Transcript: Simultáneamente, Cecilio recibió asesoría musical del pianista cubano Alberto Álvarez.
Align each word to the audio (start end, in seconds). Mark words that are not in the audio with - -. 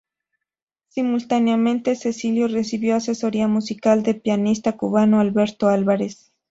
Simultáneamente, 0.87 1.95
Cecilio 1.95 2.47
recibió 2.47 2.95
asesoría 2.95 3.47
musical 3.47 4.01
del 4.01 4.19
pianista 4.19 4.71
cubano 4.75 5.19
Alberto 5.19 5.69
Álvarez. 5.69 6.33